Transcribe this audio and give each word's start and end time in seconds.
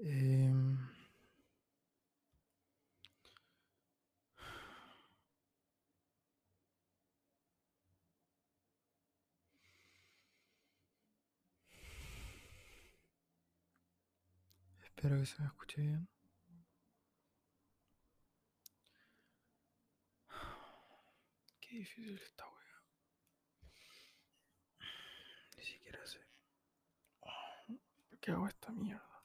Em, 0.00 0.78
espero 14.82 15.18
que 15.20 15.26
se 15.26 15.40
me 15.42 15.46
escuche 15.48 15.80
bien. 15.80 16.08
Qué 21.60 21.76
difícil 21.76 22.18
esta 22.18 22.44
wea. 22.46 22.82
Ni 25.56 25.62
siquiera 25.64 26.06
sé. 26.06 26.20
¿Por 28.08 28.18
qué 28.20 28.30
hago 28.30 28.46
esta 28.48 28.70
mierda? 28.72 29.17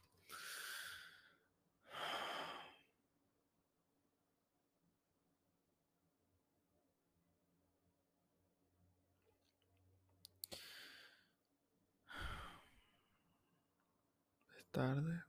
Tarde. 14.73 15.23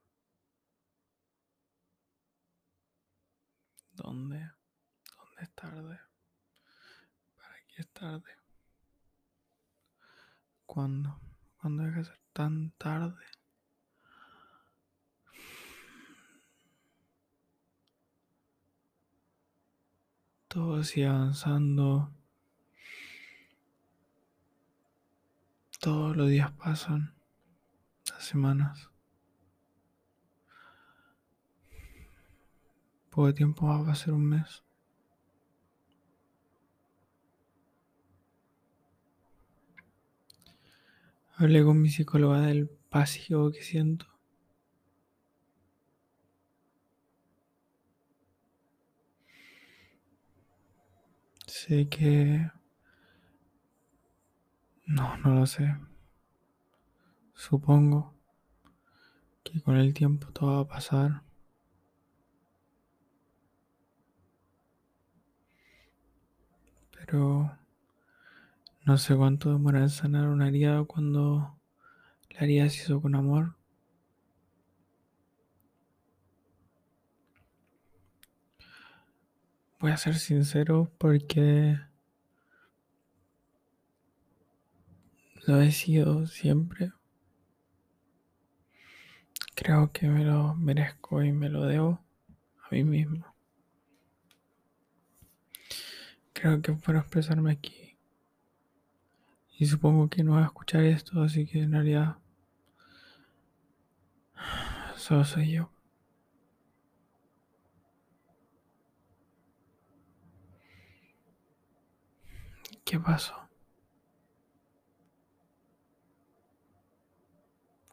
¿Dónde? 3.93 4.39
¿Dónde 5.17 5.43
es 5.43 5.55
tarde? 5.55 6.01
¿Para 7.37 7.55
qué 7.69 7.83
es 7.83 7.89
tarde? 7.93 8.33
¿Cuándo? 10.65 11.21
¿Cuándo 11.61 11.85
deja 11.85 11.99
de 11.99 12.05
ser 12.07 12.21
tan 12.33 12.71
tarde? 12.73 13.23
Todo 20.49 20.83
sigue 20.85 21.07
avanzando. 21.07 22.11
Todos 25.81 26.17
los 26.17 26.31
días 26.31 26.51
pasan. 26.53 27.15
Las 28.09 28.25
semanas. 28.25 28.94
Poco 33.15 33.33
tiempo 33.33 33.67
más 33.67 33.87
va 33.87 33.93
a 33.93 33.95
ser 33.95 34.13
un 34.13 34.25
mes. 34.25 34.65
Hablé 41.37 41.63
con 41.63 41.81
mi 41.81 41.91
psicóloga 41.91 42.41
del 42.41 42.69
vacío 42.91 43.53
que 43.53 43.63
siento. 43.63 44.07
Sé 51.47 51.89
que... 51.89 52.51
No, 54.87 55.17
no 55.19 55.35
lo 55.37 55.47
sé. 55.47 55.77
Supongo 57.35 58.13
que 59.45 59.61
con 59.61 59.77
el 59.77 59.95
tiempo 59.95 60.33
todo 60.33 60.57
va 60.57 60.61
a 60.63 60.69
pasar. 60.69 61.34
Pero 67.05 67.59
no 68.85 68.97
sé 68.97 69.15
cuánto 69.15 69.53
demora 69.53 69.81
en 69.81 69.91
sanar 69.91 70.29
una 70.29 70.49
herida 70.49 70.85
cuando 70.85 71.59
la 72.31 72.41
herida 72.41 72.69
se 72.71 72.83
hizo 72.83 73.03
con 73.03 73.15
amor. 73.15 73.57
Voy 79.81 79.91
a 79.91 79.99
ser 79.99 80.15
sincero 80.15 80.91
porque 80.97 81.79
lo 85.47 85.61
he 85.61 85.73
sido 85.73 86.27
siempre. 86.27 86.93
Creo 89.55 89.93
que 89.93 90.09
me 90.09 90.25
lo 90.25 90.55
merezco 90.55 91.23
y 91.23 91.33
me 91.33 91.51
lo 91.51 91.67
debo 91.67 92.01
a 92.63 92.75
mí 92.75 92.83
mismo. 92.83 93.34
Creo 96.45 96.61
que 96.61 96.75
puedo 96.75 96.99
expresarme 96.99 97.53
aquí. 97.53 97.97
Y 99.59 99.65
supongo 99.65 100.11
que 100.11 100.23
no 100.23 100.33
va 100.33 100.43
a 100.43 100.45
escuchar 100.45 100.85
esto, 100.85 101.23
así 101.23 101.47
que 101.47 101.63
en 101.63 101.73
realidad 101.73 102.19
solo 104.95 105.25
soy 105.25 105.53
yo. 105.53 105.71
¿Qué 112.85 113.01
pasó? 113.01 113.49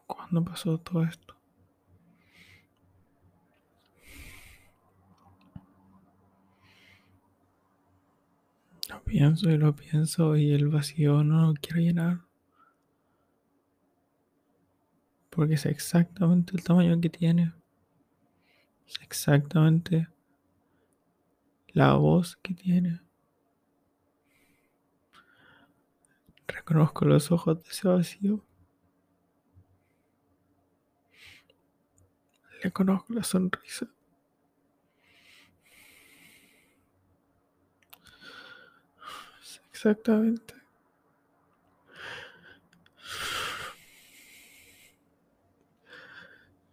¿Cuándo 0.06 0.44
pasó 0.44 0.76
todo 0.76 1.04
esto? 1.04 1.42
Lo 8.92 9.01
pienso 9.12 9.50
y 9.50 9.58
lo 9.58 9.76
pienso 9.76 10.36
y 10.36 10.52
el 10.54 10.68
vacío 10.68 11.22
no 11.22 11.48
lo 11.48 11.54
quiero 11.60 11.80
llenar. 11.80 12.20
Porque 15.28 15.54
es 15.54 15.66
exactamente 15.66 16.56
el 16.56 16.64
tamaño 16.64 16.98
que 16.98 17.10
tiene. 17.10 17.52
Es 18.86 18.98
exactamente 19.02 20.08
la 21.68 21.92
voz 21.96 22.36
que 22.36 22.54
tiene. 22.54 23.02
Reconozco 26.46 27.04
los 27.04 27.30
ojos 27.30 27.62
de 27.62 27.68
ese 27.68 27.88
vacío. 27.88 28.42
Le 32.64 32.72
conozco 32.72 33.12
la 33.12 33.24
sonrisa. 33.24 33.88
Es 39.42 39.60
exactamente. 39.82 40.54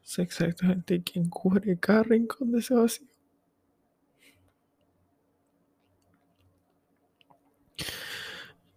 Es 0.03 0.19
exactamente 0.19 1.01
quien 1.01 1.27
cubre 1.27 1.79
cada 1.79 2.03
rincón 2.03 2.51
de 2.51 2.59
ese 2.59 2.75
vacío. 2.75 3.07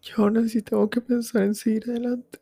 Y 0.03 0.21
aún 0.21 0.39
así 0.39 0.63
tengo 0.63 0.89
que 0.89 1.01
pensar 1.01 1.43
en 1.43 1.55
seguir 1.55 1.85
adelante. 1.91 2.39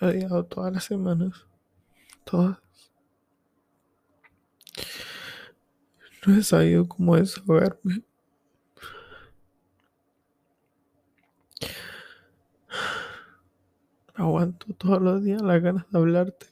He 0.00 0.06
odiado 0.06 0.44
todas 0.44 0.72
las 0.74 0.84
semanas. 0.84 1.46
Todas. 2.24 2.63
No 6.26 6.34
he 6.34 6.42
sabido 6.42 6.88
cómo 6.88 7.16
desahogarme. 7.16 8.02
Aguanto 14.14 14.72
todos 14.74 15.00
los 15.02 15.22
días 15.22 15.42
las 15.42 15.62
ganas 15.62 15.84
de 15.90 15.98
hablarte. 15.98 16.46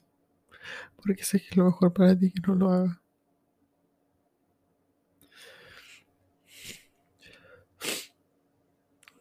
Porque 0.97 1.23
sé 1.23 1.39
que 1.39 1.49
es 1.49 1.57
lo 1.57 1.65
mejor 1.65 1.93
para 1.93 2.17
ti 2.17 2.31
que 2.31 2.41
no 2.47 2.55
lo 2.55 2.69
haga. 2.69 3.01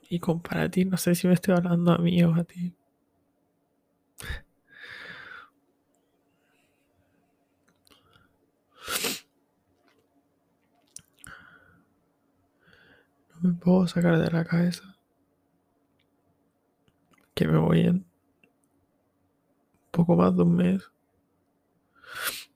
Y 0.09 0.21
con 0.21 0.41
para 0.41 0.71
ti, 0.71 0.85
no 0.85 0.97
sé 0.97 1.15
si 1.15 1.27
me 1.27 1.35
estoy 1.35 1.55
hablando 1.55 1.91
a 1.93 1.99
mí 1.99 2.23
o 2.23 2.35
a 2.35 2.45
ti. 2.45 2.75
No 13.32 13.32
me 13.43 13.53
puedo 13.55 13.87
sacar 13.89 14.19
de 14.19 14.31
la 14.31 14.45
cabeza 14.45 14.97
que 17.35 17.49
me 17.49 17.59
voy 17.59 17.81
en 17.81 18.07
poco 19.91 20.17
más 20.17 20.37
de 20.37 20.43
un 20.43 20.57
mes 20.57 20.91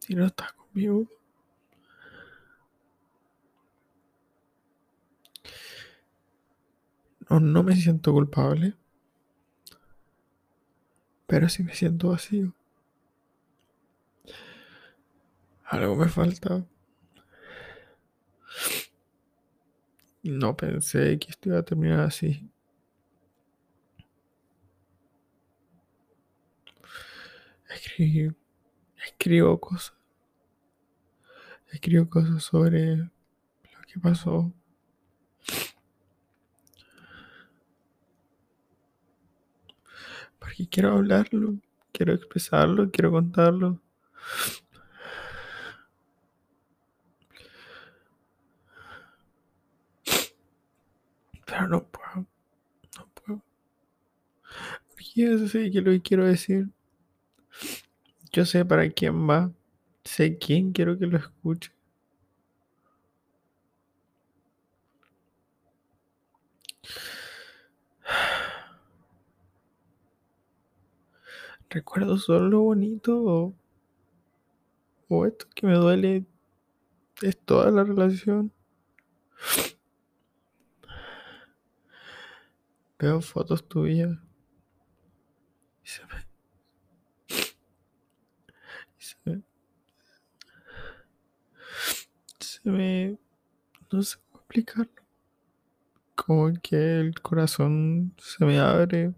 y 0.09 0.15
no 0.15 0.27
estás 0.27 0.53
conmigo. 0.53 1.07
No, 7.29 7.41
no 7.41 7.63
me 7.65 7.75
siento 7.75 8.13
culpable, 8.13 8.75
pero 11.27 11.49
sí 11.49 11.65
me 11.65 11.75
siento 11.75 12.11
vacío. 12.11 12.55
Algo 15.65 15.97
me 15.97 16.09
falta. 16.09 16.65
No 20.31 20.57
pensé 20.57 21.19
que 21.19 21.31
esto 21.31 21.49
iba 21.51 21.59
a 21.59 21.63
terminar 21.63 22.01
así. 22.01 22.51
Y 27.99 28.29
escribo 29.05 29.59
cosas. 29.59 29.95
Escribo 31.71 32.09
cosas 32.09 32.43
sobre 32.43 32.97
lo 32.97 33.11
que 33.87 33.99
pasó. 34.01 34.53
Porque 40.39 40.69
quiero 40.69 40.93
hablarlo, 40.93 41.57
quiero 41.93 42.15
expresarlo, 42.15 42.91
quiero 42.91 43.11
contarlo. 43.11 43.81
Pero 51.57 51.69
no 51.69 51.83
puedo, 51.89 52.27
no 52.99 53.09
puedo. 53.15 53.43
Yo 55.15 55.49
sé 55.49 55.71
que 55.71 55.81
lo 55.81 55.91
que 55.93 56.03
quiero 56.03 56.27
decir. 56.27 56.69
Yo 58.31 58.45
sé 58.45 58.63
para 58.67 58.91
quién 58.91 59.27
va. 59.27 59.51
Sé 60.05 60.37
quién 60.37 60.73
quiero 60.73 60.99
que 60.99 61.07
lo 61.07 61.17
escuche. 61.17 61.73
Recuerdo 71.71 72.19
solo 72.19 72.49
lo 72.51 72.61
bonito 72.61 73.19
o, 73.19 73.55
o 75.09 75.25
esto 75.25 75.47
que 75.55 75.67
me 75.67 75.75
duele 75.75 76.27
es 77.23 77.39
toda 77.39 77.71
la 77.71 77.83
relación. 77.83 78.53
Veo 82.99 83.21
fotos 83.21 83.69
tuyas 83.69 84.17
y 85.85 85.89
se 85.89 86.03
me, 86.07 86.27
y 88.99 89.03
se 89.03 89.17
me, 89.25 89.43
se 92.41 92.71
me, 92.71 93.19
no 93.93 94.03
sé 94.03 94.17
cómo 94.31 94.39
explicarlo. 94.39 94.91
Como 96.15 96.53
que 96.63 97.01
el 97.01 97.21
corazón 97.21 98.15
se 98.19 98.45
me 98.45 98.59
abre. 98.59 99.13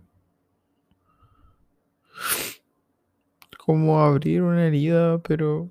Como 3.59 4.01
abrir 4.01 4.43
una 4.43 4.67
herida, 4.67 5.19
pero 5.23 5.71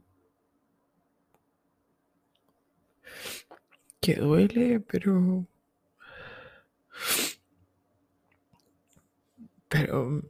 que 4.00 4.16
duele, 4.16 4.80
pero 4.80 5.46
pero 9.68 10.22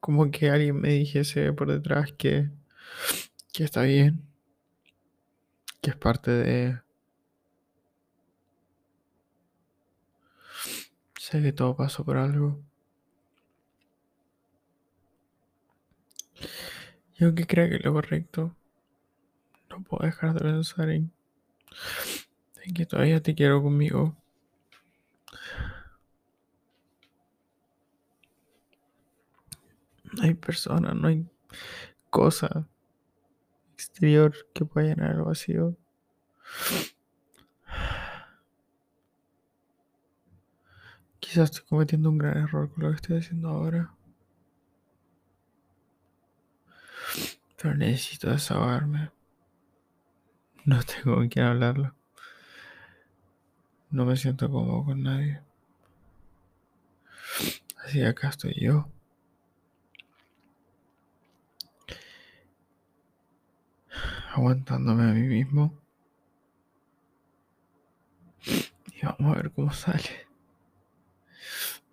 como 0.00 0.30
que 0.30 0.50
alguien 0.50 0.80
me 0.80 0.90
dijese 0.90 1.52
por 1.52 1.70
detrás 1.70 2.12
que 2.12 2.50
que 3.52 3.64
está 3.64 3.82
bien, 3.82 4.22
que 5.80 5.90
es 5.90 5.96
parte 5.96 6.30
de 6.30 6.78
sé 11.18 11.42
que 11.42 11.52
todo 11.52 11.74
pasó 11.74 12.04
por 12.04 12.18
algo. 12.18 12.62
Y 17.18 17.24
aunque 17.24 17.46
crea 17.46 17.68
que 17.68 17.76
es 17.76 17.84
lo 17.84 17.94
correcto, 17.94 18.54
no 19.70 19.82
puedo 19.82 20.04
dejar 20.04 20.34
de 20.34 20.40
pensar 20.40 20.90
en, 20.90 21.10
en 22.62 22.74
que 22.74 22.84
todavía 22.84 23.22
te 23.22 23.34
quiero 23.34 23.62
conmigo. 23.62 24.14
No 30.16 30.22
hay 30.24 30.34
persona, 30.34 30.92
no 30.94 31.08
hay 31.08 31.26
cosa 32.10 32.68
exterior 33.74 34.34
que 34.54 34.64
pueda 34.64 34.88
llenar 34.88 35.12
el 35.12 35.22
vacío. 35.22 35.76
Quizás 41.20 41.50
estoy 41.50 41.64
cometiendo 41.68 42.08
un 42.10 42.18
gran 42.18 42.38
error 42.38 42.72
con 42.72 42.84
lo 42.84 42.90
que 42.90 42.96
estoy 42.96 43.18
haciendo 43.18 43.48
ahora. 43.50 43.92
Pero 47.60 47.74
necesito 47.74 48.30
desahogarme. 48.30 49.10
No 50.64 50.80
tengo 50.82 51.16
con 51.16 51.28
quién 51.28 51.44
hablarlo. 51.46 51.94
No 53.90 54.04
me 54.04 54.16
siento 54.16 54.50
cómodo 54.50 54.84
con 54.84 55.02
nadie. 55.02 55.40
Así 57.76 58.02
acá 58.02 58.28
estoy 58.30 58.54
yo. 58.60 58.90
Aguantándome 64.36 65.04
a 65.04 65.14
mí 65.14 65.22
mismo. 65.22 65.72
Y 68.44 69.02
vamos 69.02 69.34
a 69.34 69.36
ver 69.40 69.50
cómo 69.50 69.72
sale. 69.72 70.26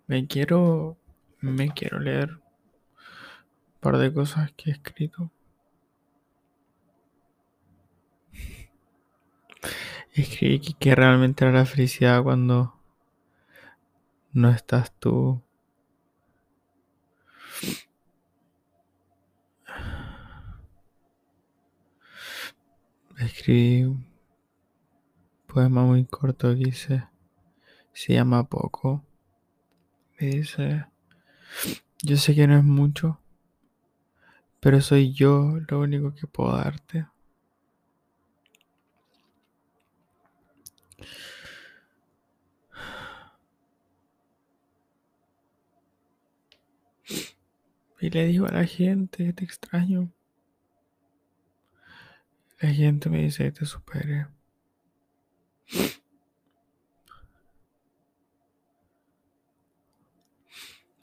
Me 0.06 0.26
quiero. 0.26 0.98
Me 1.40 1.72
quiero 1.72 1.98
leer 2.00 2.32
un 2.32 2.40
par 3.80 3.96
de 3.96 4.12
cosas 4.12 4.52
que 4.52 4.68
he 4.68 4.72
escrito. 4.74 5.30
Escribí 10.12 10.60
que, 10.60 10.74
que 10.74 10.94
realmente 10.94 11.46
era 11.46 11.54
la 11.54 11.64
felicidad 11.64 12.22
cuando 12.22 12.78
no 14.34 14.50
estás 14.50 14.92
tú. 14.98 15.42
Escribí 23.24 23.84
un 23.84 24.06
poema 25.46 25.82
muy 25.82 26.04
corto 26.04 26.50
que 26.50 26.56
dice, 26.56 27.08
se 27.94 28.12
llama 28.12 28.46
Poco. 28.46 29.02
Me 30.20 30.26
dice, 30.26 30.84
yo 32.02 32.18
sé 32.18 32.34
que 32.34 32.46
no 32.46 32.58
es 32.58 32.64
mucho, 32.64 33.18
pero 34.60 34.82
soy 34.82 35.14
yo 35.14 35.58
lo 35.68 35.80
único 35.80 36.14
que 36.14 36.26
puedo 36.26 36.54
darte. 36.54 37.06
Y 48.00 48.10
le 48.10 48.26
digo 48.26 48.46
a 48.46 48.52
la 48.52 48.66
gente, 48.66 49.32
te 49.32 49.44
extraño. 49.44 50.10
La 52.64 52.70
gente 52.70 53.10
me 53.10 53.18
dice 53.20 53.44
que 53.44 53.52
te 53.52 53.66
supere. 53.66 54.26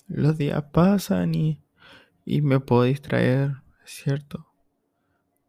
Los 0.07 0.39
días 0.39 0.63
pasan 0.73 1.35
y, 1.35 1.61
y 2.25 2.41
me 2.41 2.59
puedo 2.59 2.81
distraer, 2.81 3.61
es 3.85 3.91
cierto. 3.91 4.47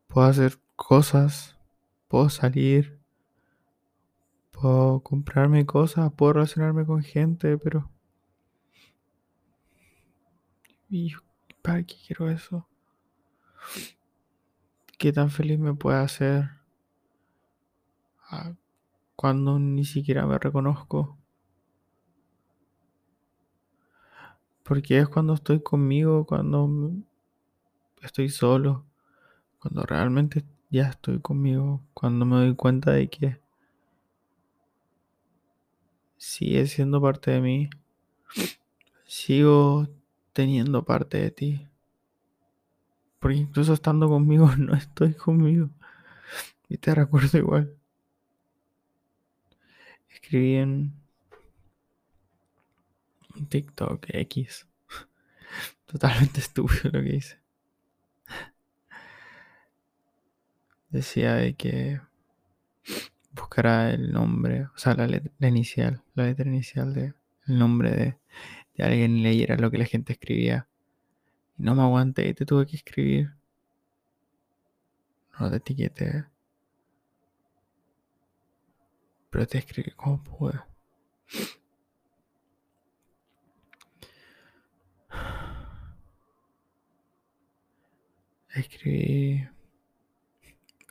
Puedo 0.06 0.26
hacer 0.26 0.58
cosas, 0.76 1.56
puedo 2.08 2.28
salir, 2.28 3.00
puedo 4.50 5.00
comprarme 5.00 5.64
cosas, 5.64 6.12
puedo 6.12 6.34
relacionarme 6.34 6.84
con 6.84 7.02
gente, 7.02 7.56
pero... 7.56 7.90
¿Y 10.90 11.08
yo 11.08 11.20
para 11.62 11.82
qué 11.84 11.94
quiero 12.06 12.28
eso? 12.28 12.68
¿Qué 15.02 15.12
tan 15.12 15.30
feliz 15.30 15.58
me 15.58 15.74
puede 15.74 15.98
hacer 15.98 16.48
ah, 18.30 18.54
cuando 19.16 19.58
ni 19.58 19.84
siquiera 19.84 20.26
me 20.26 20.38
reconozco? 20.38 21.18
Porque 24.62 24.98
es 24.98 25.08
cuando 25.08 25.34
estoy 25.34 25.60
conmigo, 25.60 26.24
cuando 26.24 26.92
estoy 28.00 28.28
solo, 28.28 28.86
cuando 29.58 29.82
realmente 29.82 30.44
ya 30.70 30.90
estoy 30.90 31.18
conmigo, 31.18 31.82
cuando 31.94 32.24
me 32.24 32.36
doy 32.36 32.54
cuenta 32.54 32.92
de 32.92 33.10
que 33.10 33.40
sigue 36.16 36.64
siendo 36.68 37.02
parte 37.02 37.32
de 37.32 37.40
mí, 37.40 37.70
sigo 39.04 39.88
teniendo 40.32 40.84
parte 40.84 41.18
de 41.18 41.30
ti. 41.32 41.71
Porque 43.22 43.38
incluso 43.38 43.72
estando 43.72 44.06
conmigo 44.06 44.54
no 44.58 44.74
estoy 44.74 45.14
conmigo. 45.14 45.70
Y 46.68 46.78
te 46.78 46.94
recuerdo 46.94 47.38
igual. 47.38 47.76
Escribí 50.08 50.54
en 50.56 50.92
TikTok 53.50 54.06
X. 54.14 54.66
Totalmente 55.86 56.40
estúpido 56.40 56.90
lo 56.92 57.02
que 57.02 57.16
hice. 57.16 57.38
Decía 60.90 61.34
de 61.34 61.54
que 61.54 62.00
buscara 63.32 63.90
el 63.92 64.12
nombre, 64.12 64.64
o 64.74 64.78
sea, 64.78 64.94
la, 64.94 65.06
let- 65.06 65.32
la 65.38 65.48
inicial, 65.48 66.02
la 66.14 66.24
letra 66.26 66.48
inicial 66.48 66.94
de 66.94 67.14
el 67.46 67.58
nombre 67.58 67.90
de, 67.90 68.16
de 68.76 68.84
alguien 68.84 69.16
y 69.18 69.22
leyera 69.22 69.56
lo 69.56 69.70
que 69.70 69.78
la 69.78 69.84
gente 69.86 70.12
escribía. 70.14 70.68
Y 71.58 71.62
no 71.62 71.74
me 71.74 71.82
aguanté 71.82 72.28
y 72.28 72.34
te 72.34 72.46
tuve 72.46 72.66
que 72.66 72.76
escribir. 72.76 73.34
No 75.38 75.50
te 75.50 75.56
etiqueté. 75.56 76.26
Pero 79.30 79.46
te 79.46 79.58
escribí 79.58 79.90
como 79.92 80.22
pude. 80.22 80.60
Escribí 88.54 89.48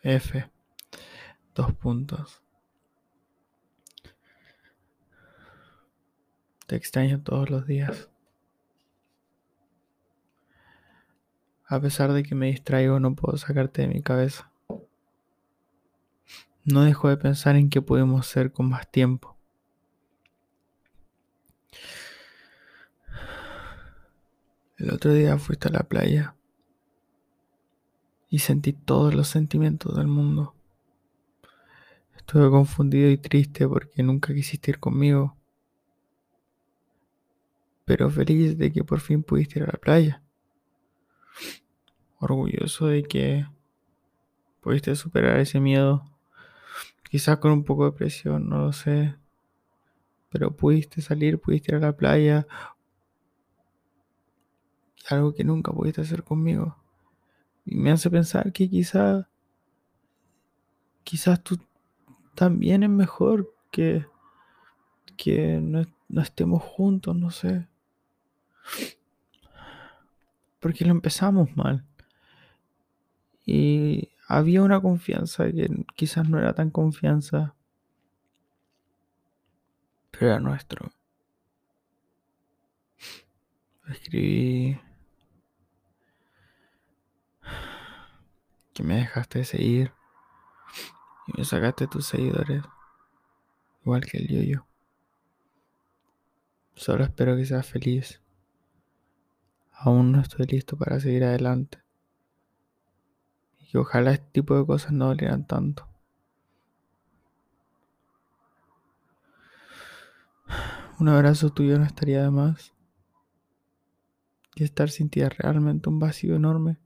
F. 0.01 0.49
Dos 1.53 1.73
puntos. 1.75 2.41
Te 6.65 6.75
extraño 6.75 7.21
todos 7.21 7.49
los 7.49 7.67
días. 7.67 8.09
A 11.71 11.79
pesar 11.79 12.11
de 12.11 12.23
que 12.23 12.35
me 12.35 12.47
distraigo, 12.47 12.99
no 12.99 13.15
puedo 13.15 13.37
sacarte 13.37 13.83
de 13.83 13.87
mi 13.87 14.01
cabeza. 14.01 14.51
No 16.65 16.83
dejo 16.83 17.07
de 17.07 17.15
pensar 17.15 17.55
en 17.55 17.69
qué 17.69 17.81
podemos 17.81 18.27
ser 18.27 18.51
con 18.51 18.67
más 18.67 18.91
tiempo. 18.91 19.37
El 24.77 24.91
otro 24.91 25.13
día 25.13 25.37
fuiste 25.37 25.69
a 25.69 25.71
la 25.71 25.83
playa 25.83 26.35
y 28.27 28.39
sentí 28.39 28.73
todos 28.73 29.15
los 29.15 29.29
sentimientos 29.29 29.95
del 29.95 30.07
mundo. 30.07 30.53
Estuve 32.17 32.49
confundido 32.49 33.09
y 33.09 33.17
triste 33.17 33.65
porque 33.65 34.03
nunca 34.03 34.33
quisiste 34.33 34.71
ir 34.71 34.79
conmigo, 34.81 35.37
pero 37.85 38.09
feliz 38.09 38.57
de 38.57 38.73
que 38.73 38.83
por 38.83 38.99
fin 38.99 39.23
pudiste 39.23 39.59
ir 39.59 39.63
a 39.63 39.67
la 39.67 39.79
playa. 39.79 40.20
Orgulloso 42.19 42.87
de 42.87 43.03
que 43.03 43.45
pudiste 44.61 44.95
superar 44.95 45.39
ese 45.39 45.59
miedo, 45.59 46.07
quizás 47.09 47.37
con 47.37 47.51
un 47.51 47.63
poco 47.63 47.85
de 47.85 47.91
presión, 47.91 48.47
no 48.47 48.59
lo 48.59 48.73
sé, 48.73 49.15
pero 50.29 50.55
pudiste 50.55 51.01
salir, 51.01 51.39
pudiste 51.39 51.71
ir 51.71 51.77
a 51.77 51.87
la 51.87 51.97
playa, 51.97 52.47
algo 55.09 55.33
que 55.33 55.43
nunca 55.43 55.71
pudiste 55.71 56.01
hacer 56.01 56.23
conmigo. 56.23 56.77
Y 57.65 57.75
me 57.75 57.91
hace 57.91 58.09
pensar 58.09 58.51
que 58.53 58.69
quizás, 58.69 59.25
quizás 61.03 61.43
tú 61.43 61.59
también 62.35 62.83
es 62.83 62.89
mejor 62.89 63.53
que, 63.71 64.05
que 65.17 65.59
no, 65.61 65.85
no 66.07 66.21
estemos 66.21 66.63
juntos, 66.63 67.15
no 67.15 67.29
sé. 67.29 67.67
Porque 70.61 70.85
lo 70.85 70.91
empezamos 70.91 71.57
mal. 71.57 71.85
Y 73.45 74.11
había 74.27 74.61
una 74.61 74.79
confianza 74.79 75.51
que 75.51 75.67
quizás 75.95 76.29
no 76.29 76.39
era 76.39 76.53
tan 76.53 76.69
confianza, 76.69 77.53
pero 80.11 80.27
era 80.27 80.39
nuestro. 80.39 80.93
Escribí 83.89 84.79
que 88.73 88.83
me 88.83 88.95
dejaste 88.95 89.39
de 89.39 89.45
seguir 89.45 89.91
y 91.27 91.37
me 91.37 91.43
sacaste 91.43 91.87
tus 91.87 92.05
seguidores, 92.05 92.63
igual 93.81 94.05
que 94.05 94.17
el 94.19 94.27
yo-yo. 94.27 94.67
Solo 96.75 97.03
espero 97.03 97.35
que 97.35 97.45
seas 97.45 97.67
feliz. 97.67 98.21
Aún 99.83 100.11
no 100.11 100.21
estoy 100.21 100.45
listo 100.45 100.77
para 100.77 100.99
seguir 100.99 101.23
adelante. 101.23 101.79
Y 103.59 103.71
que 103.71 103.79
ojalá 103.79 104.11
este 104.11 104.27
tipo 104.31 104.55
de 104.55 104.63
cosas 104.63 104.91
no 104.91 105.07
dolieran 105.07 105.47
tanto. 105.47 105.87
Un 110.99 111.09
abrazo 111.09 111.49
tuyo 111.49 111.79
no 111.79 111.85
estaría 111.85 112.21
de 112.21 112.29
más. 112.29 112.73
Y 114.53 114.63
estar 114.63 114.91
sin 114.91 115.09
ti 115.09 115.23
realmente 115.23 115.89
un 115.89 115.97
vacío 115.97 116.35
enorme 116.35 116.77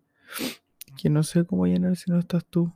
que 0.96 1.10
no 1.10 1.24
sé 1.24 1.46
cómo 1.46 1.66
llenar 1.66 1.98
si 1.98 2.12
no 2.12 2.20
estás 2.20 2.46
tú. 2.46 2.72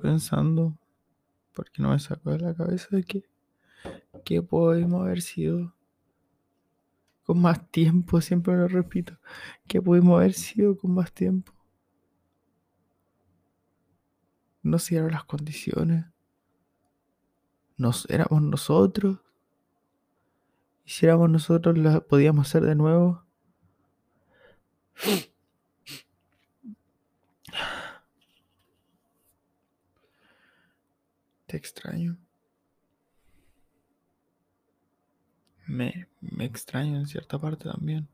Pensando, 0.00 0.76
porque 1.52 1.82
no 1.82 1.90
me 1.90 1.98
saco 1.98 2.30
de 2.30 2.38
la 2.38 2.54
cabeza 2.54 2.88
de 2.90 3.04
que, 3.04 3.24
que 4.24 4.42
pudimos 4.42 5.02
haber 5.02 5.22
sido 5.22 5.74
con 7.24 7.40
más 7.40 7.70
tiempo, 7.70 8.20
siempre 8.20 8.56
lo 8.56 8.68
repito, 8.68 9.16
que 9.66 9.80
pudimos 9.80 10.18
haber 10.18 10.34
sido 10.34 10.76
con 10.76 10.92
más 10.92 11.12
tiempo. 11.12 11.52
No 14.62 14.78
se 14.78 14.94
dieron 14.94 15.12
las 15.12 15.24
condiciones. 15.24 16.06
Nos, 17.76 18.08
éramos 18.08 18.42
nosotros. 18.42 19.18
Y 20.84 20.90
si 20.90 21.06
éramos 21.06 21.30
nosotros, 21.30 21.76
la 21.78 22.00
podíamos 22.00 22.48
hacer 22.48 22.64
de 22.64 22.74
nuevo. 22.74 23.24
Extraño. 31.52 32.16
Me, 35.66 36.08
me 36.20 36.44
extraño 36.46 36.96
en 36.96 37.06
cierta 37.06 37.38
parte 37.38 37.68
también. 37.68 38.08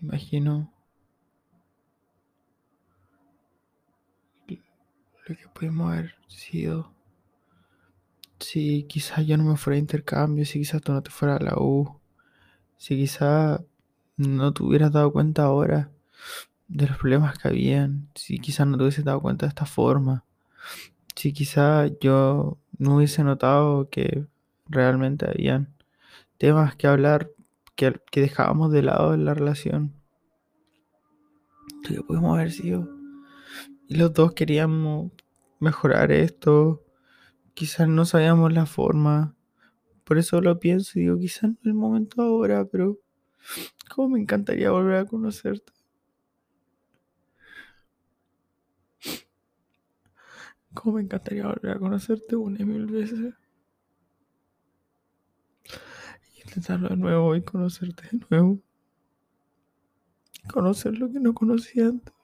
Imagino 0.00 0.72
lo 4.48 5.36
que 5.36 5.48
pudimos 5.48 5.92
haber 5.92 6.14
sido. 6.28 6.92
Si 8.38 8.84
quizás 8.84 9.26
yo 9.26 9.36
no 9.36 9.44
me 9.44 9.56
fuera 9.56 9.76
a 9.76 9.80
intercambio, 9.80 10.44
si 10.44 10.58
quizás 10.58 10.80
tú 10.82 10.92
no 10.92 11.02
te 11.02 11.10
fueras 11.10 11.40
a 11.40 11.44
la 11.44 11.54
U, 11.56 12.00
si 12.76 12.96
quizás 12.96 13.60
no 14.16 14.52
te 14.52 14.62
hubieras 14.62 14.92
dado 14.92 15.12
cuenta 15.12 15.44
ahora 15.44 15.90
de 16.68 16.86
los 16.86 16.98
problemas 16.98 17.38
que 17.38 17.48
habían, 17.48 18.08
si 18.14 18.38
quizás 18.38 18.66
no 18.66 18.76
te 18.76 18.84
hubieses 18.84 19.04
dado 19.04 19.20
cuenta 19.20 19.46
de 19.46 19.50
esta 19.50 19.66
forma, 19.66 20.25
si 21.14 21.32
quizás 21.32 21.92
yo 22.00 22.58
no 22.78 22.96
hubiese 22.96 23.24
notado 23.24 23.88
que 23.88 24.26
realmente 24.66 25.26
habían 25.28 25.74
temas 26.38 26.76
que 26.76 26.86
hablar 26.86 27.30
que, 27.74 28.00
que 28.10 28.20
dejábamos 28.20 28.72
de 28.72 28.82
lado 28.82 29.14
en 29.14 29.24
la 29.24 29.34
relación. 29.34 29.94
Que 31.82 32.00
pudimos 32.02 32.36
haber 32.36 32.52
sido. 32.52 32.88
Y 33.88 33.96
los 33.96 34.12
dos 34.12 34.32
queríamos 34.32 35.12
mejorar 35.60 36.12
esto. 36.12 36.84
Quizás 37.54 37.88
no 37.88 38.04
sabíamos 38.04 38.52
la 38.52 38.66
forma. 38.66 39.34
Por 40.04 40.18
eso 40.18 40.40
lo 40.40 40.58
pienso 40.58 40.98
y 40.98 41.02
digo, 41.02 41.18
quizás 41.18 41.44
no 41.44 41.56
es 41.60 41.66
el 41.66 41.74
momento 41.74 42.22
ahora, 42.22 42.64
pero 42.64 42.98
cómo 43.94 44.10
me 44.10 44.20
encantaría 44.20 44.70
volver 44.70 44.96
a 44.96 45.04
conocerte. 45.06 45.72
Cómo 50.76 50.96
me 50.96 51.02
encantaría 51.02 51.46
volver 51.46 51.72
a 51.72 51.78
conocerte 51.78 52.36
una 52.36 52.60
y 52.60 52.64
mil 52.66 52.86
veces. 52.86 53.34
Y 56.34 56.40
intentarlo 56.42 56.90
de 56.90 56.96
nuevo 56.96 57.34
y 57.34 57.42
conocerte 57.42 58.04
de 58.12 58.20
nuevo. 58.30 58.60
Conocer 60.52 60.98
lo 60.98 61.10
que 61.10 61.18
no 61.18 61.32
conocía 61.32 61.86
antes. 61.86 62.15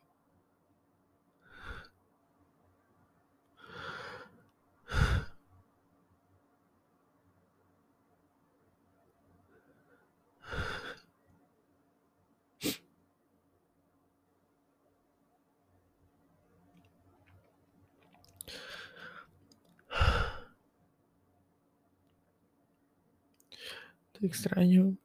extraño. 24.26 24.96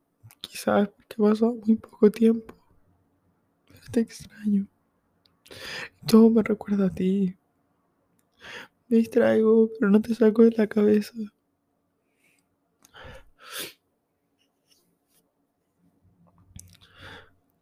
Quizás 0.41 0.87
porque 0.89 1.15
pasó 1.17 1.53
muy 1.65 1.75
poco 1.75 2.09
tiempo. 2.11 2.55
Pero 3.67 3.81
te 3.91 3.99
extraño. 4.01 4.67
Todo 6.07 6.29
me 6.29 6.43
recuerda 6.43 6.87
a 6.87 6.89
ti. 6.89 7.35
Me 8.87 8.97
distraigo, 8.97 9.69
pero 9.79 9.91
no 9.91 10.01
te 10.01 10.15
saco 10.15 10.43
de 10.43 10.51
la 10.51 10.67
cabeza. 10.67 11.13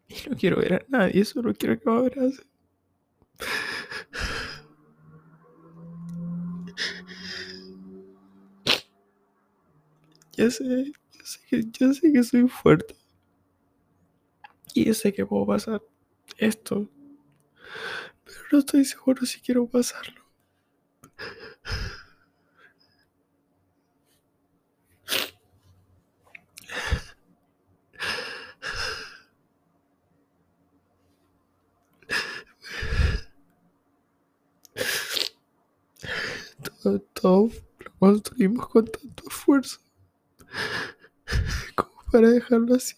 Y 0.07 0.29
no 0.29 0.35
quiero 0.37 0.57
ver 0.57 0.73
a 0.73 0.85
nadie, 0.87 1.25
solo 1.25 1.53
quiero 1.53 1.79
que 1.79 1.89
me 1.89 1.97
abraces. 1.97 2.45
Ya 10.37 10.49
sé, 10.51 10.91
yo 11.25 11.31
sé 11.31 11.39
que, 11.49 11.63
yo 11.79 11.93
sé 11.93 12.13
que 12.13 12.23
soy 12.23 12.47
fuerte. 12.47 12.95
Y 14.73 14.85
yo 14.85 14.93
sé 14.93 15.11
que 15.13 15.25
puedo 15.25 15.45
pasar 15.47 15.81
esto. 16.37 16.89
Pero 18.23 18.39
no 18.51 18.59
estoy 18.59 18.85
seguro 18.85 19.25
si 19.25 19.39
quiero 19.39 19.67
pasarlo. 19.67 20.23
Todo, 36.83 36.99
todo 37.13 37.49
lo 37.79 37.91
construimos 37.97 38.67
con 38.67 38.85
tanto 38.85 39.23
esfuerzo 39.27 39.79
para 42.15 42.29
dejarlo 42.29 42.75
así. 42.75 42.95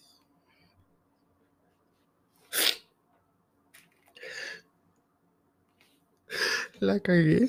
La 6.80 7.00
cagué. 7.00 7.48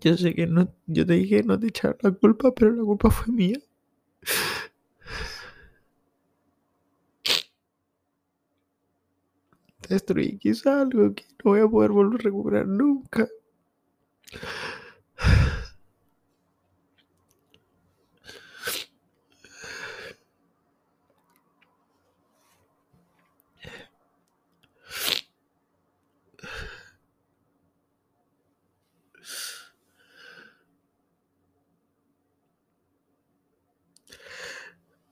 Yo 0.00 0.16
sé 0.16 0.34
que 0.34 0.48
no, 0.48 0.74
yo 0.86 1.06
te 1.06 1.12
dije 1.12 1.44
no 1.44 1.58
te 1.60 1.68
echar 1.68 1.96
la 2.02 2.10
culpa, 2.10 2.52
pero 2.52 2.72
la 2.72 2.82
culpa 2.82 3.10
fue 3.10 3.32
mía. 3.32 3.60
Destruí 9.90 10.38
quizá 10.38 10.80
algo 10.80 11.14
que 11.14 11.24
no 11.44 11.50
voy 11.50 11.60
a 11.60 11.68
poder 11.68 11.90
volver 11.90 12.20
a 12.20 12.24
recuperar 12.24 12.66
nunca. 12.66 13.28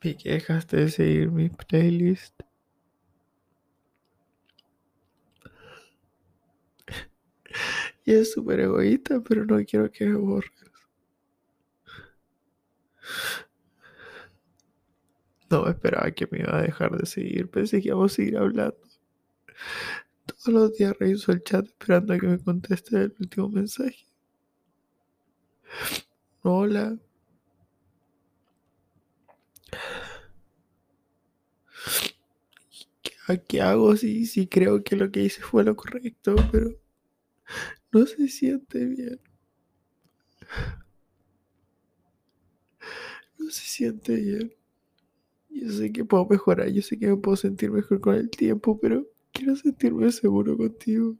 Vi 0.00 0.14
que 0.16 0.30
dejaste 0.32 0.76
de 0.76 0.88
seguir 0.90 1.30
mi 1.30 1.48
playlist. 1.48 2.34
Y 8.04 8.12
es 8.14 8.32
súper 8.32 8.60
egoísta, 8.60 9.20
pero 9.20 9.44
no 9.44 9.64
quiero 9.64 9.90
que 9.90 10.06
me 10.06 10.16
borres. 10.16 10.52
No 15.50 15.66
esperaba 15.68 16.10
que 16.10 16.28
me 16.30 16.40
iba 16.40 16.58
a 16.58 16.62
dejar 16.62 16.96
de 16.96 17.06
seguir. 17.06 17.50
Pensé 17.50 17.80
que 17.80 17.88
íbamos 17.88 18.12
a 18.12 18.16
seguir 18.16 18.36
hablando. 18.36 18.76
Todos 20.26 20.48
los 20.48 20.76
días 20.76 20.96
reviso 20.98 21.32
el 21.32 21.42
chat 21.42 21.66
esperando 21.66 22.12
a 22.14 22.18
que 22.18 22.26
me 22.26 22.38
conteste 22.38 22.96
el 22.96 23.14
último 23.18 23.48
mensaje. 23.48 24.06
Hola. 26.42 26.98
¿Qué, 33.46 33.60
hago 33.60 33.96
si, 33.96 34.26
si 34.26 34.46
creo 34.48 34.82
que 34.82 34.96
lo 34.96 35.10
que 35.10 35.22
hice 35.22 35.42
fue 35.42 35.62
lo 35.64 35.76
correcto? 35.76 36.34
Pero 36.50 36.70
no 37.92 38.06
se 38.06 38.28
siente 38.28 38.84
bien. 38.84 39.20
No 43.38 43.50
se 43.50 43.62
siente 43.66 44.14
bien. 44.14 44.54
Yo 45.50 45.70
sé 45.72 45.92
que 45.92 46.04
puedo 46.04 46.26
mejorar, 46.26 46.68
yo 46.70 46.82
sé 46.82 46.98
que 46.98 47.08
me 47.08 47.16
puedo 47.16 47.36
sentir 47.36 47.70
mejor 47.70 48.00
con 48.00 48.14
el 48.14 48.30
tiempo, 48.30 48.78
pero 48.80 49.06
quiero 49.32 49.56
sentirme 49.56 50.12
seguro 50.12 50.56
contigo. 50.56 51.16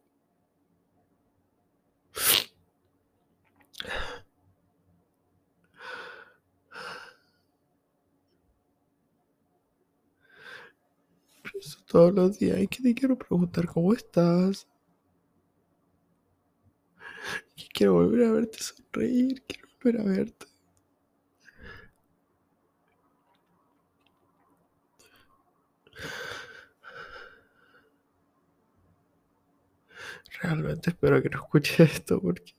Pienso 11.43 11.78
todos 11.89 12.15
los 12.15 12.39
días 12.39 12.59
y 12.61 12.69
que 12.69 12.83
te 12.83 12.95
quiero 12.95 13.17
preguntar 13.19 13.67
cómo 13.67 13.93
estás. 13.93 14.69
Que 17.57 17.67
quiero 17.73 17.95
volver 17.95 18.25
a 18.27 18.33
verte 18.33 18.59
sonreír, 18.59 19.43
quiero 19.47 19.69
volver 19.83 20.01
a 20.01 20.05
verte. 20.05 20.47
Realmente 30.41 30.91
espero 30.91 31.21
que 31.23 31.31
no 31.31 31.39
escuche 31.39 31.83
esto 31.83 32.21
porque 32.21 32.55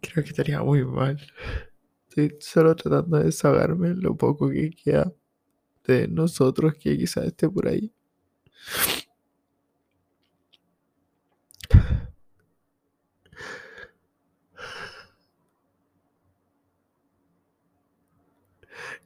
creo 0.00 0.22
que 0.24 0.30
estaría 0.30 0.62
muy 0.62 0.84
mal. 0.84 1.18
Estoy 2.08 2.36
solo 2.40 2.76
tratando 2.76 3.18
de 3.18 3.24
desahogarme 3.24 3.94
lo 3.94 4.16
poco 4.16 4.50
que 4.50 4.70
queda 4.70 5.12
de 5.86 6.08
nosotros 6.08 6.74
que 6.74 6.96
quizás 6.96 7.26
esté 7.26 7.48
por 7.48 7.68
ahí. 7.68 7.92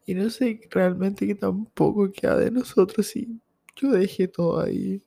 Y 0.06 0.14
no 0.14 0.30
sé 0.30 0.60
realmente 0.70 1.26
qué 1.26 1.34
tampoco 1.34 2.10
queda 2.12 2.36
de 2.36 2.50
nosotros 2.50 3.08
si 3.08 3.40
yo 3.74 3.90
dejé 3.90 4.28
todo 4.28 4.60
ahí. 4.60 5.02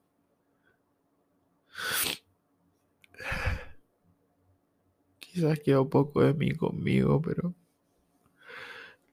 Quizás 5.20 5.60
quedó 5.60 5.90
poco 5.90 6.22
de 6.22 6.34
mí 6.34 6.54
conmigo, 6.54 7.22
pero 7.22 7.54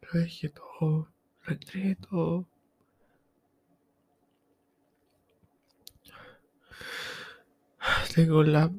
lo 0.01 0.21
dejé 0.21 0.49
todo, 0.49 1.09
todo. 2.09 2.47
Tengo 8.15 8.43
la 8.43 8.73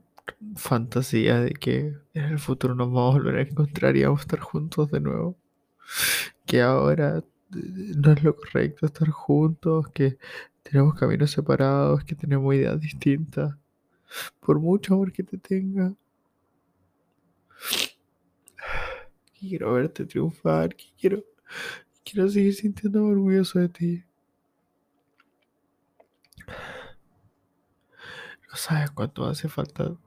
fantasía 0.55 1.39
de 1.39 1.51
que 1.51 1.93
en 2.13 2.23
el 2.23 2.39
futuro 2.39 2.75
nos 2.75 2.87
vamos 2.87 3.15
a 3.15 3.17
volver 3.19 3.35
a 3.37 3.41
encontrar 3.43 3.95
y 3.95 4.03
vamos 4.03 4.21
a 4.21 4.23
estar 4.23 4.39
juntos 4.39 4.91
de 4.91 4.99
nuevo. 4.99 5.37
Que 6.45 6.61
ahora 6.61 7.23
no 7.49 8.11
es 8.11 8.23
lo 8.23 8.35
correcto 8.35 8.85
estar 8.85 9.09
juntos, 9.09 9.87
que 9.93 10.17
tenemos 10.63 10.95
caminos 10.95 11.31
separados, 11.31 12.03
que 12.03 12.15
tenemos 12.15 12.53
ideas 12.55 12.79
distintas. 12.79 13.55
Por 14.39 14.59
mucho 14.59 14.93
amor 14.93 15.11
que 15.11 15.23
te 15.23 15.37
tenga. 15.37 15.93
Quiero 19.39 19.73
verte 19.73 20.05
triunfar, 20.05 20.75
quiero, 20.99 21.23
quiero 22.09 22.29
seguir 22.29 22.53
sintiéndome 22.53 23.11
orgulloso 23.11 23.59
de 23.59 23.69
ti. 23.69 24.03
No 28.49 28.55
sabes 28.55 28.91
cuánto 28.91 29.25
hace 29.25 29.49
falta. 29.49 29.97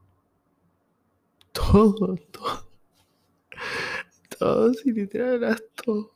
Todo, 1.52 2.16
todo. 2.32 2.70
Todo, 4.38 4.72
si 4.74 4.92
literal 4.92 5.42
eras 5.42 5.62
todo. 5.74 6.14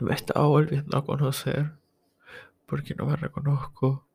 Me 0.00 0.14
estaba 0.14 0.46
volviendo 0.46 0.96
a 0.96 1.04
conocer 1.04 1.72
porque 2.66 2.94
no 2.94 3.06
me 3.06 3.16
reconozco. 3.16 4.07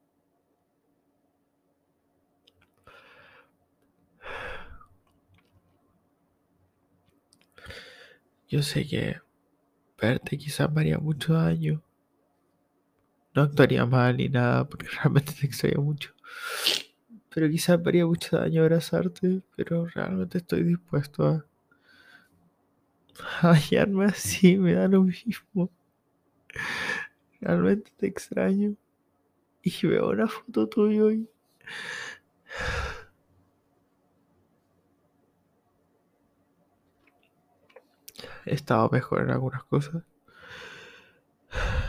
Yo 8.54 8.62
sé 8.62 8.86
que 8.86 9.16
verte 10.00 10.38
quizás 10.38 10.72
me 10.72 10.82
haría 10.82 11.00
mucho 11.00 11.34
daño. 11.34 11.82
No 13.34 13.42
actuaría 13.42 13.84
mal 13.88 14.16
ni 14.16 14.30
nada 14.30 14.70
porque 14.70 14.86
realmente 15.02 15.34
te 15.34 15.48
extraño 15.48 15.82
mucho. 15.82 16.14
Pero 17.34 17.50
quizás 17.50 17.82
me 17.82 17.90
haría 17.90 18.06
mucho 18.06 18.38
daño 18.38 18.62
abrazarte, 18.62 19.42
pero 19.56 19.88
realmente 19.88 20.38
estoy 20.38 20.62
dispuesto 20.62 21.26
a 21.26 21.46
a 23.42 23.54
hallarme 23.56 24.06
así, 24.06 24.56
me 24.56 24.74
da 24.74 24.88
lo 24.88 25.02
mismo. 25.02 25.72
Realmente 27.42 27.92
te 27.98 28.06
extraño. 28.06 28.76
Y 29.64 29.88
veo 29.88 30.12
una 30.12 30.28
foto 30.28 30.70
tuya 30.70 31.12
y 31.12 31.28
he 38.46 38.54
estado 38.54 38.90
mejor 38.92 39.24
en 39.24 39.32
algunas 39.32 39.64
cosas. 39.64 40.04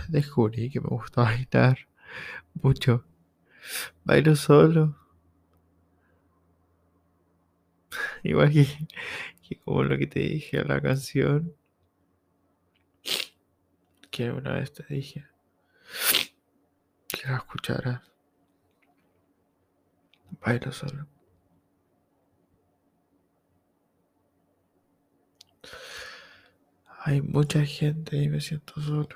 Descubrí 0.09 0.71
que 0.71 0.81
me 0.81 0.89
gusta 0.89 1.23
bailar. 1.23 1.79
mucho. 2.55 3.05
Bailo 4.05 4.37
solo. 4.37 4.97
Igual 8.23 8.53
que, 8.53 8.67
como 9.65 9.83
lo 9.83 9.99
que 9.99 10.07
te 10.07 10.21
dije 10.21 10.59
en 10.59 10.69
la 10.69 10.81
canción. 10.81 11.55
Que 14.11 14.31
una 14.31 14.55
vez 14.55 14.73
te 14.73 14.85
dije. 14.89 15.27
Que 17.09 17.29
la 17.29 17.37
escucharas. 17.37 18.03
Bailo 20.41 20.73
solo. 20.73 21.14
Hay 27.07 27.21
mucha 27.21 27.65
gente 27.67 28.17
y 28.17 28.31
me 28.31 28.41
siento 28.41 28.81
solo. 28.81 29.09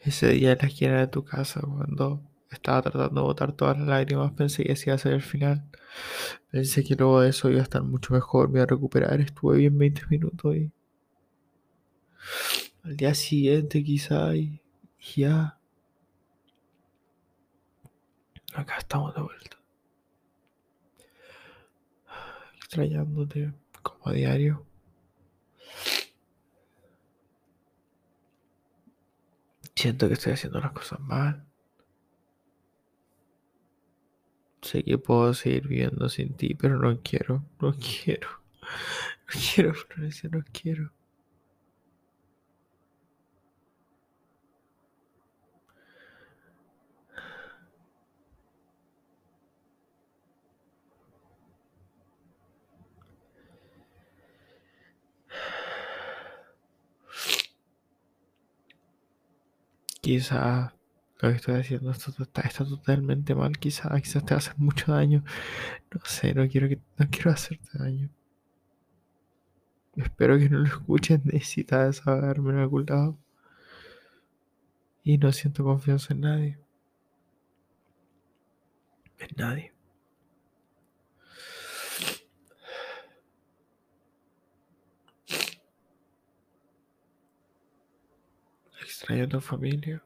Ese 0.00 0.28
día 0.28 0.52
en 0.52 0.58
la 0.60 0.68
esquina 0.68 0.98
de 1.00 1.06
tu 1.06 1.24
casa, 1.24 1.60
cuando 1.62 2.20
estaba 2.50 2.82
tratando 2.82 3.22
de 3.22 3.26
botar 3.26 3.52
todas 3.52 3.78
las 3.78 3.88
lágrimas, 3.88 4.32
pensé 4.32 4.64
que 4.64 4.72
ese 4.72 4.90
iba 4.90 4.96
a 4.96 4.98
ser 4.98 5.14
el 5.14 5.22
final. 5.22 5.64
Pensé 6.50 6.84
que 6.84 6.96
luego 6.96 7.22
de 7.22 7.30
eso 7.30 7.50
iba 7.50 7.60
a 7.60 7.62
estar 7.62 7.82
mucho 7.82 8.12
mejor, 8.14 8.50
me 8.50 8.58
iba 8.58 8.64
a 8.64 8.66
recuperar. 8.66 9.20
Estuve 9.22 9.56
bien 9.56 9.78
20 9.78 10.02
minutos 10.10 10.56
y. 10.56 10.70
Al 12.82 12.96
día 12.96 13.14
siguiente, 13.14 13.84
quizá, 13.84 14.34
y, 14.34 14.60
ya. 15.16 15.58
Acá 18.54 18.78
estamos 18.78 19.14
de 19.14 19.22
vuelta. 19.22 19.56
Extrañándote 22.56 23.52
como 23.82 24.08
a 24.08 24.12
diario. 24.12 24.66
Siento 29.74 30.08
que 30.08 30.14
estoy 30.14 30.32
haciendo 30.34 30.60
las 30.60 30.72
cosas 30.72 31.00
mal. 31.00 31.46
Sé 34.62 34.84
que 34.84 34.98
puedo 34.98 35.32
seguir 35.34 35.68
viviendo 35.68 36.08
sin 36.08 36.34
ti, 36.34 36.54
pero 36.54 36.78
no 36.78 37.00
quiero, 37.02 37.44
no 37.60 37.74
quiero. 37.74 38.28
No 39.32 39.40
quiero, 39.54 39.74
Florencia, 39.74 40.28
no 40.32 40.42
quiero. 40.52 40.90
Quizá 60.10 60.74
lo 61.20 61.28
que 61.28 61.36
estoy 61.36 61.54
haciendo 61.54 61.92
está, 61.92 62.40
está 62.40 62.64
totalmente 62.64 63.32
mal, 63.32 63.56
quizá, 63.56 63.88
quizás 64.00 64.24
te 64.24 64.34
va 64.34 64.38
a 64.38 64.38
hacer 64.38 64.54
mucho 64.58 64.90
daño. 64.90 65.22
No 65.94 66.00
sé, 66.04 66.34
no 66.34 66.48
quiero 66.48 66.68
que 66.68 66.80
no 66.98 67.06
quiero 67.08 67.30
hacerte 67.30 67.78
daño. 67.78 68.10
Espero 69.94 70.36
que 70.36 70.48
no 70.48 70.58
lo 70.58 70.66
escuchen, 70.66 71.22
necesita 71.26 71.84
desahogarme 71.86 72.50
en 72.50 72.58
algún 72.58 72.86
lado. 72.86 73.16
Y 75.04 75.16
no 75.16 75.30
siento 75.30 75.62
confianza 75.62 76.12
en 76.12 76.20
nadie. 76.22 76.58
En 79.20 79.28
nadie. 79.36 79.72
Extraño 89.00 89.26
tu 89.30 89.40
familia. 89.40 90.02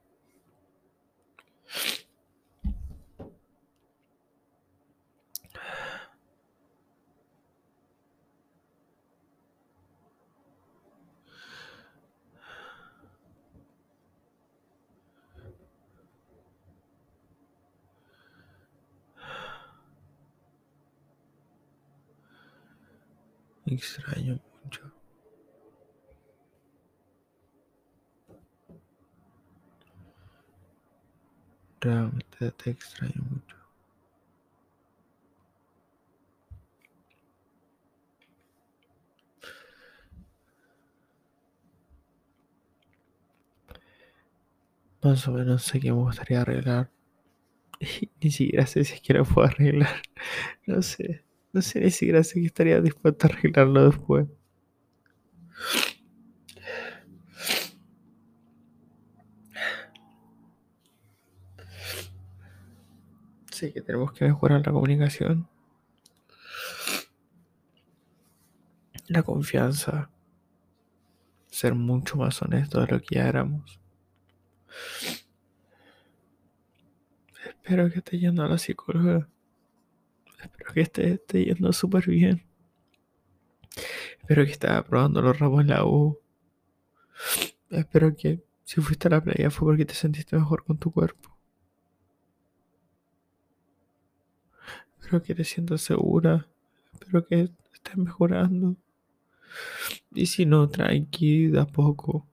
Extraño 23.66 24.38
mucho. 24.62 25.04
Te 32.38 32.70
extraño 32.70 33.23
mucho. 33.31 33.57
Más 45.03 45.29
o 45.29 45.33
menos 45.33 45.62
sé 45.62 45.79
que 45.79 45.92
me 45.92 45.99
gustaría 45.99 46.40
arreglar. 46.40 46.90
Ni 48.23 48.31
siquiera 48.31 48.66
sé 48.66 48.85
si 48.85 48.94
es 48.94 49.01
que 49.03 49.14
lo 49.14 49.25
puedo 49.25 49.49
arreglar. 49.49 50.03
No 50.66 50.83
sé. 50.83 51.25
No 51.53 51.62
sé 51.62 51.81
ni 51.81 51.90
siquiera 51.90 52.25
sé 52.25 52.40
que 52.40 52.47
estaría 52.47 52.81
dispuesto 52.81 53.27
a 53.27 53.31
arreglarlo 53.31 53.90
después. 53.90 54.29
Sé 63.55 63.73
que 63.73 63.81
tenemos 63.81 64.12
que 64.12 64.25
mejorar 64.25 64.67
la 64.67 64.73
comunicación. 64.73 65.49
La 69.07 69.23
confianza. 69.23 70.11
Ser 71.47 71.77
mucho 71.77 72.17
más 72.17 72.43
honesto 72.43 72.81
de 72.81 72.88
lo 72.88 73.01
que 73.01 73.14
ya 73.14 73.29
éramos. 73.29 73.79
Espero 77.47 77.88
que 77.93 77.99
esté 77.99 78.19
yendo 78.19 78.43
a 78.43 78.49
la 78.49 78.59
psicóloga. 78.59 79.29
Espero 80.43 80.73
que 80.73 80.81
esté, 80.81 81.12
esté 81.12 81.45
yendo 81.45 81.73
súper 81.73 82.09
bien. 82.09 82.45
Espero 84.19 84.45
que 84.45 84.51
esté 84.51 84.67
aprobando 84.67 85.23
los 85.23 85.38
ramos 85.38 85.61
en 85.61 85.69
la 85.69 85.85
U. 85.85 86.19
Espero 87.71 88.17
que 88.17 88.43
si 88.64 88.81
fuiste 88.81 89.07
a 89.07 89.12
la 89.12 89.23
playa 89.23 89.49
fue 89.49 89.69
porque 89.69 89.85
te 89.85 89.95
sentiste 89.95 90.35
mejor 90.35 90.64
con 90.64 90.77
tu 90.77 90.90
cuerpo. 90.90 91.34
Espero 95.05 95.23
que 95.23 95.35
te 95.35 95.45
sientas 95.45 95.83
segura. 95.83 96.49
Espero 96.95 97.27
que 97.27 97.51
estés 97.75 97.97
mejorando. 97.99 98.75
Y 100.14 100.25
si 100.25 100.47
no, 100.47 100.71
tranqui, 100.71 101.49
de 101.49 101.61
a 101.61 101.67
poco. 101.67 102.27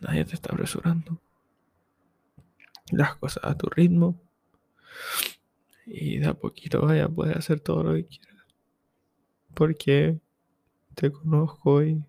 Nadie 0.00 0.24
te 0.24 0.34
está 0.34 0.52
apresurando. 0.52 1.20
Las 2.92 3.16
cosas 3.16 3.42
a 3.42 3.58
tu 3.58 3.66
ritmo. 3.70 4.22
Y 5.84 6.18
de 6.18 6.28
a 6.28 6.34
poquito 6.34 6.80
vaya 6.82 7.06
a 7.06 7.08
poder 7.08 7.38
hacer 7.38 7.58
todo 7.58 7.82
lo 7.82 7.94
que 7.94 8.06
quieras. 8.06 8.46
Porque 9.52 10.20
te 10.94 11.10
conozco 11.10 11.82
y, 11.82 12.04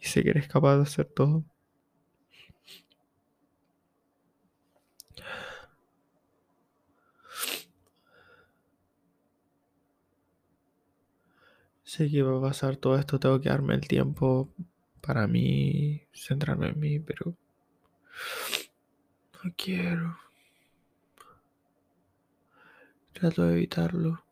y 0.00 0.04
sé 0.04 0.24
que 0.24 0.30
eres 0.30 0.48
capaz 0.48 0.78
de 0.78 0.82
hacer 0.82 1.06
todo. 1.06 1.44
Sé 11.96 12.10
que 12.10 12.22
va 12.22 12.36
a 12.36 12.42
pasar 12.42 12.76
todo 12.76 12.98
esto, 12.98 13.18
tengo 13.18 13.40
que 13.40 13.48
darme 13.48 13.74
el 13.74 13.88
tiempo 13.88 14.50
para 15.00 15.26
mí, 15.26 16.02
centrarme 16.12 16.68
en 16.68 16.78
mí, 16.78 17.00
pero 17.00 17.34
no 19.42 19.50
quiero. 19.56 20.18
Trato 23.14 23.44
de 23.44 23.54
evitarlo. 23.54 24.22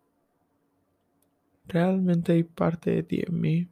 Realmente 1.67 2.33
hay 2.33 2.43
parte 2.45 2.91
de 2.91 3.03
ti 3.03 3.23
en 3.27 3.41
mí. 3.41 3.69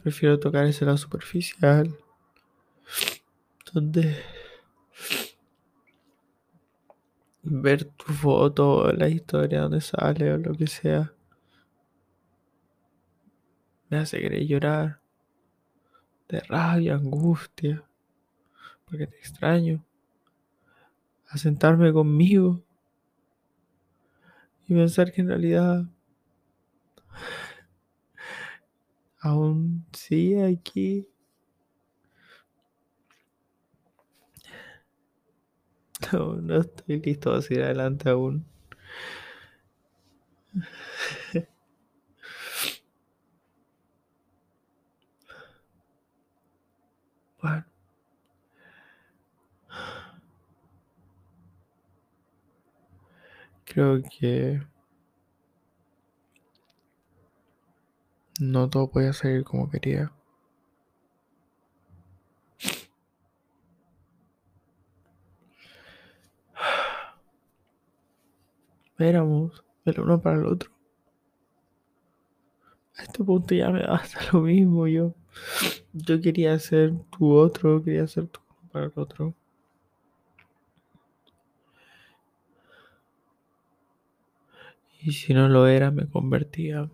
Prefiero 0.00 0.38
tocar 0.38 0.66
ese 0.66 0.84
lado 0.84 0.96
superficial. 0.96 1.98
Donde 3.72 4.22
ver 7.42 7.84
tu 7.84 8.12
foto, 8.12 8.92
la 8.92 9.08
historia 9.08 9.62
donde 9.62 9.80
sale 9.80 10.32
o 10.32 10.38
lo 10.38 10.54
que 10.54 10.68
sea. 10.68 11.13
Me 13.94 14.00
hace 14.00 14.20
querer 14.20 14.44
llorar. 14.44 15.00
De 16.28 16.40
rabia, 16.40 16.96
angustia. 16.96 17.84
Porque 18.84 19.06
te 19.06 19.16
extraño. 19.18 19.84
a 21.28 21.38
sentarme 21.38 21.92
conmigo 21.92 22.60
y 24.66 24.74
pensar 24.74 25.12
que 25.12 25.20
en 25.20 25.28
realidad 25.28 25.84
aún 29.20 29.86
sigue 29.92 30.44
aquí. 30.44 31.08
No, 36.12 36.34
no 36.34 36.56
estoy 36.56 37.00
listo 37.00 37.32
a 37.32 37.40
seguir 37.42 37.62
adelante 37.62 38.10
aún. 38.10 38.44
Bueno. 47.44 47.64
Creo 53.66 54.02
que 54.02 54.62
no 58.40 58.70
todo 58.70 58.90
podía 58.90 59.12
salir 59.12 59.44
como 59.44 59.68
quería. 59.68 60.10
Éramos 68.98 69.62
el 69.84 70.00
uno 70.00 70.22
para 70.22 70.38
el 70.38 70.46
otro. 70.46 70.70
A 72.96 73.02
este 73.02 73.22
punto 73.22 73.54
ya 73.54 73.68
me 73.70 73.80
da 73.80 73.96
hasta 73.96 74.20
lo 74.32 74.40
mismo 74.40 74.86
yo. 74.86 75.14
Yo 75.92 76.20
quería 76.20 76.58
ser 76.58 76.92
tu 77.10 77.32
otro, 77.34 77.82
quería 77.82 78.06
ser 78.06 78.26
tu 78.28 78.40
para 78.72 78.86
el 78.86 78.92
otro. 78.96 79.34
Y 85.00 85.12
si 85.12 85.34
no 85.34 85.48
lo 85.48 85.66
era, 85.66 85.90
me 85.90 86.06
convertía. 86.08 86.90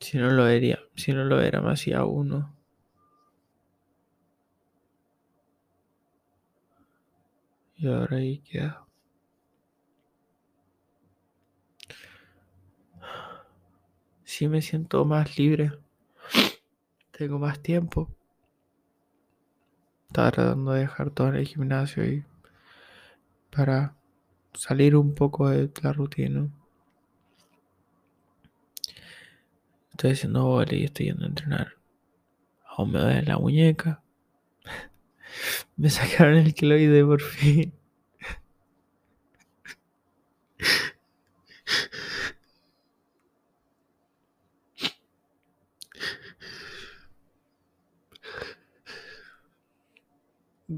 Si 0.00 0.18
no 0.18 0.30
lo 0.30 0.46
era, 0.46 0.78
si 0.96 1.12
no 1.12 1.24
lo 1.24 1.40
era, 1.40 1.60
me 1.60 1.72
hacía 1.72 2.04
uno. 2.04 2.54
Y 7.76 7.86
ahora 7.86 8.16
ahí 8.16 8.38
queda. 8.38 8.84
Sí 14.36 14.48
me 14.48 14.62
siento 14.62 15.04
más 15.04 15.38
libre. 15.38 15.70
Tengo 17.16 17.38
más 17.38 17.60
tiempo. 17.60 18.10
Estaba 20.08 20.32
tratando 20.32 20.72
de 20.72 20.80
dejar 20.80 21.10
todo 21.10 21.28
en 21.28 21.36
el 21.36 21.46
gimnasio 21.46 22.04
y 22.04 22.24
para 23.54 23.94
salir 24.52 24.96
un 24.96 25.14
poco 25.14 25.50
de 25.50 25.70
la 25.80 25.92
rutina. 25.92 26.48
Estoy 29.92 30.10
haciendo 30.10 30.46
vole 30.46 30.78
y 30.78 30.84
estoy 30.86 31.06
yendo 31.06 31.26
a 31.26 31.28
entrenar. 31.28 31.74
Aún 32.66 32.90
me 32.90 32.98
duele 32.98 33.22
la 33.22 33.38
muñeca. 33.38 34.02
Me 35.76 35.90
sacaron 35.90 36.38
el 36.38 36.54
queloide 36.54 37.04
por 37.04 37.20
fin. 37.20 37.72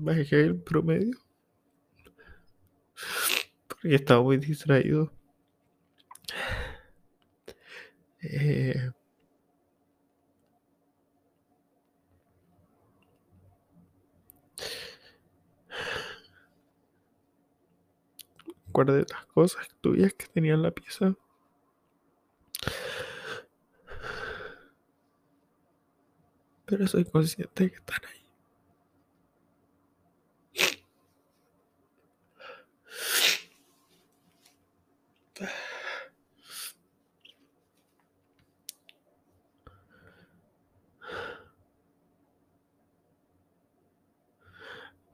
Bajé 0.05 0.41
el 0.41 0.61
promedio. 0.61 1.19
Porque 3.69 3.95
estaba 3.95 4.23
muy 4.23 4.39
distraído. 4.39 5.13
Eh, 8.23 8.91
guardé 18.73 19.07
las 19.11 19.25
cosas 19.27 19.69
tuyas 19.81 20.13
que 20.15 20.27
tenía 20.27 20.55
en 20.55 20.63
la 20.63 20.71
pieza. 20.71 21.15
Pero 26.67 26.87
soy 26.87 27.05
consciente 27.05 27.65
de 27.65 27.71
que 27.71 27.77
están 27.77 28.01
ahí. 28.07 28.26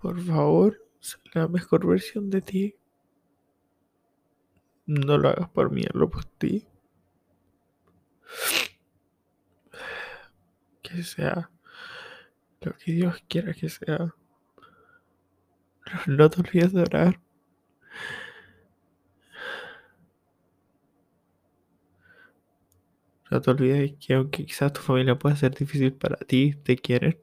Por 0.03 0.21
favor, 0.21 0.85
la 1.33 1.47
mejor 1.47 1.87
versión 1.87 2.29
de 2.29 2.43
ti. 2.43 2.75
No 4.85 5.17
lo 5.17 5.29
hagas 5.29 5.49
por 5.51 5.71
mí, 5.71 5.83
hazlo 5.89 6.11
por 6.11 6.25
ti. 6.25 6.67
Que 10.83 11.05
sea 11.05 11.51
lo 12.61 12.77
que 12.77 12.93
Dios 12.93 13.23
quiera 13.29 13.55
que 13.55 13.69
sea. 13.69 14.15
No 16.07 16.31
te 16.31 16.41
olvides 16.41 16.73
de 16.73 16.83
orar. 16.83 17.21
No 23.33 23.41
te 23.41 23.51
olvides 23.51 23.95
que 23.99 24.13
aunque 24.13 24.45
quizás 24.45 24.75
tu 24.75 24.83
familia 24.83 25.19
pueda 25.19 25.35
ser 25.37 25.55
difícil 25.55 25.95
para 25.95 26.17
ti, 26.17 26.55
te 26.63 26.77
quieren. 26.77 27.19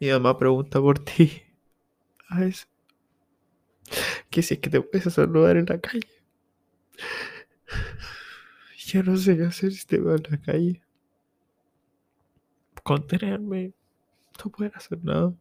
Mi 0.00 0.10
mamá 0.10 0.36
pregunta 0.36 0.80
por 0.80 0.98
ti. 0.98 1.42
Veces. 2.30 2.68
Que 4.28 4.42
si 4.42 4.54
es 4.54 4.60
que 4.60 4.68
te 4.68 4.80
puedes 4.80 5.14
saludar 5.14 5.56
en 5.56 5.66
la 5.66 5.80
calle. 5.80 6.08
Yo 8.86 9.04
no 9.04 9.16
sé 9.16 9.36
qué 9.36 9.44
hacer 9.44 9.72
si 9.72 9.86
te 9.86 9.98
veo 9.98 10.16
en 10.16 10.22
la 10.30 10.40
calle. 10.40 10.82
Contenerme. 12.82 13.72
No 14.44 14.50
puedo 14.50 14.72
hacer 14.74 14.98
nada. 15.04 15.32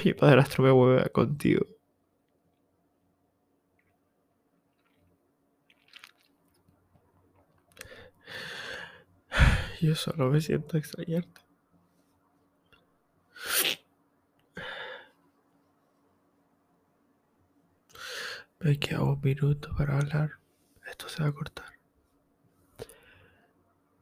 Mi 0.04 0.14
padrastro 0.14 0.64
me 0.64 0.70
vuelve 0.70 1.10
contigo. 1.10 1.66
Yo 9.80 9.94
solo 9.94 10.30
me 10.30 10.40
siento 10.40 10.76
extrañarte. 10.78 11.40
Me 18.60 18.78
queda 18.78 19.02
un 19.02 19.20
minuto 19.22 19.70
para 19.76 19.98
hablar. 19.98 20.38
Esto 20.86 21.08
se 21.08 21.22
va 21.22 21.28
a 21.28 21.32
cortar. 21.32 21.66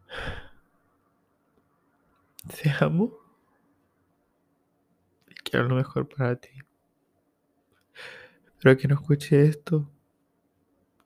Te 2.62 2.70
amo. 2.80 3.27
Quiero 5.48 5.66
lo 5.66 5.76
mejor 5.76 6.06
para 6.06 6.36
ti. 6.36 6.50
Espero 8.46 8.76
que 8.76 8.86
no 8.86 8.96
escuche 8.96 9.46
esto. 9.46 9.90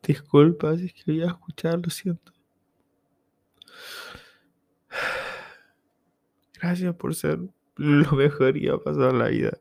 Disculpa 0.02 0.76
si 0.76 0.87
es 0.87 0.92
que 0.94 1.12
voy 1.12 1.22
a 1.22 1.26
escuchar, 1.26 1.78
lo 1.78 1.90
siento. 1.90 2.33
Gracias 6.61 6.94
por 6.96 7.14
ser 7.14 7.38
lo 7.76 8.12
mejor 8.12 8.57
y 8.57 8.68
a 8.68 8.78
pasar 8.78 9.12
la 9.14 9.28
vida. 9.28 9.59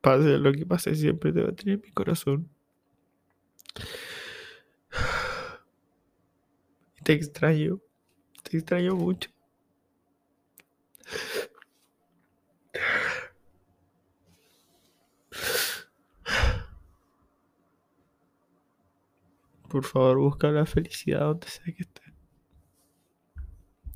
Pase 0.00 0.38
lo 0.38 0.52
que 0.52 0.66
pase, 0.66 0.96
siempre 0.96 1.32
te 1.32 1.42
va 1.42 1.50
a 1.50 1.54
tener 1.54 1.80
mi 1.80 1.92
corazón. 1.92 2.48
Te 7.04 7.12
extraño. 7.12 7.80
Te 8.42 8.56
extraño 8.56 8.96
mucho. 8.96 9.31
Por 19.72 19.84
favor, 19.84 20.18
busca 20.18 20.50
la 20.50 20.66
felicidad 20.66 21.20
donde 21.20 21.48
sea 21.48 21.64
que 21.64 21.84
esté. 21.84 22.02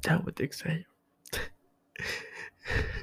Amo, 0.09 0.33
te 0.33 0.45
extraño. 0.45 0.89